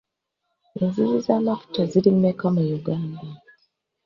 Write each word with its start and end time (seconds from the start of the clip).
Enzizi 0.81 1.17
z'amafuta 1.25 1.81
ziri 1.91 2.09
mmeka 2.15 2.45
mu 2.55 2.63
Uganda? 2.77 3.19